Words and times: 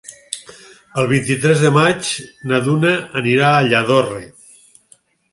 El 1.01 1.09
vint-i-tres 1.09 1.59
de 1.65 1.69
maig 1.75 2.09
na 2.51 2.59
Duna 2.67 2.93
anirà 3.21 3.51
a 3.57 3.61
Lladorre. 3.67 4.23